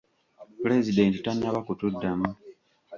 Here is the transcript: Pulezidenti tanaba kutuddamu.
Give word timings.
Pulezidenti 0.61 1.17
tanaba 1.25 1.59
kutuddamu. 1.67 2.29